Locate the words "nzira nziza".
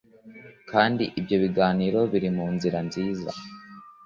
2.55-3.29